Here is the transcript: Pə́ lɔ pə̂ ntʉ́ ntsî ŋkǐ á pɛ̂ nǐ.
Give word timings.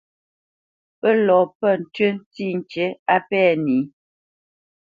Pə́ 0.99 1.13
lɔ 1.25 1.37
pə̂ 1.57 1.71
ntʉ́ 1.81 2.09
ntsî 2.17 2.45
ŋkǐ 2.59 2.85
á 3.13 3.17
pɛ̂ 3.27 3.43
nǐ. 3.63 3.77